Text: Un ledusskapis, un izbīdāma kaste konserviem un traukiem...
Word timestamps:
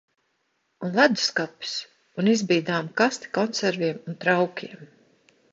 Un 0.87 0.95
ledusskapis, 0.95 1.75
un 2.23 2.31
izbīdāma 2.33 2.97
kaste 3.03 3.33
konserviem 3.39 4.03
un 4.13 4.21
traukiem... 4.25 4.93